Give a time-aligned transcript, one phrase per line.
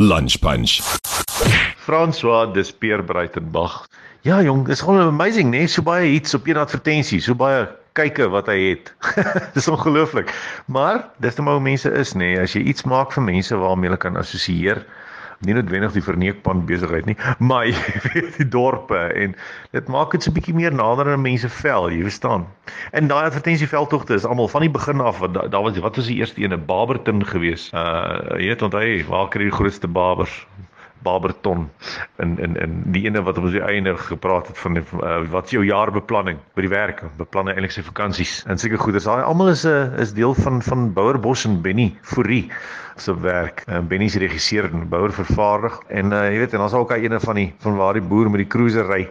[0.00, 0.80] Lunch Punch.
[1.76, 3.88] François Despeer Breitenberg.
[4.24, 5.58] Ja jong, dis gewoon amazing, né?
[5.58, 5.66] Nee?
[5.66, 8.88] So baie hits op een advertensie, so baie kykke wat hy het.
[9.54, 10.32] dis ongelooflik.
[10.64, 12.32] Maar dis net hoe mense is, nê?
[12.32, 12.40] Nee?
[12.40, 14.80] As jy iets maak vir mense waarmee hulle kan assosieer,
[15.46, 19.36] nie noodwendig die verneekpan besigheid nie, maar jy weet die dorpe en
[19.72, 22.46] dit maak dit so 'n bietjie meer nader aan mense vel, jy verstaan.
[22.92, 26.06] En daai advertensie veldtogte is almal van die begin af daar da was wat was
[26.06, 27.70] die eerste een 'n Barberton gewees.
[27.74, 30.46] Uh jy weet onthou waar kry die grootste barbers?
[31.02, 31.70] Barberton.
[32.18, 35.56] In in in die ene wat ons die eienaar gepraat het van uh, wat is
[35.56, 39.64] jou jaarbeplanning by die werk beplan eintlik sy vakansies en seker goeders daai almal is
[39.64, 42.50] 'n uh, is deel van van Bouerbos en Benny Fourie
[42.96, 43.62] se werk.
[43.66, 45.78] En uh, Benny se regisseur en Bouer vervaardig.
[45.88, 48.30] En uh, jy weet en ons ook al ene van die van waar die boer
[48.30, 49.06] met die cruiser ry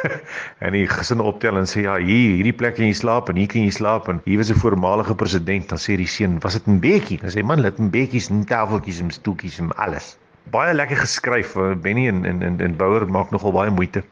[0.64, 3.50] en die gesin optel en sê ja hier hierdie plek kan jy slaap en hier
[3.50, 4.08] kan jy slaap.
[4.08, 7.30] En hier was 'n voormalige president dan sê die seun was dit 'n bekkie dan
[7.30, 10.16] sê man let 'n bekkies en tafeltjies en stoeltjies en alles
[10.52, 11.56] baie lekker geskryf.
[11.56, 14.02] Eh, Benny en en en, en Bouwer maak nogal baie moeite.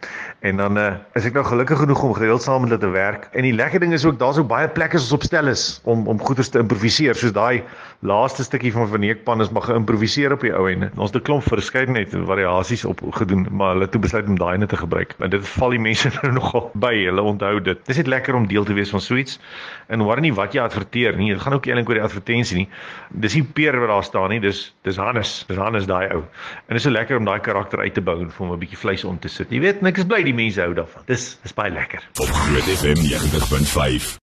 [0.41, 3.29] En dan uh, is ek nou gelukkig genoeg om gereeld saam met hulle te werk.
[3.33, 6.07] En die lekker ding is ook daar's ook baie plekke soos op stel is om
[6.09, 7.63] om goeders te improviseer, soos daai
[8.03, 10.91] laaste stukkie van Verneekpan is maar geïmproviseer op die ou ende.
[10.97, 14.69] Ons het 'n klomp verskeidenheid variasies op gedoen, maar hulle het besluit om daai net
[14.69, 15.15] te gebruik.
[15.19, 16.95] En dit val die mense nou nogal by.
[17.05, 17.79] Hulle onthou dit.
[17.87, 19.39] Dis net lekker om deel te wees van so iets.
[19.87, 21.33] En hoor nie wat jy adverteer nie.
[21.33, 22.69] Dit gaan ook eintlik oor die advertensie nie.
[23.09, 24.41] Dis nie Peer wat daar staan nie.
[24.41, 25.45] Dis dis Hannes.
[25.47, 26.22] Dis Hannes daai ou.
[26.23, 28.59] En dit is so lekker om daai karakter uit te bou en vir hom 'n
[28.59, 29.51] bietjie vleis om te sit.
[29.51, 31.03] Jy weet, ek is bly die mense hou daarvan.
[31.07, 32.03] Dis dis baie lekker.
[32.21, 34.21] Op Groot FM 90.5.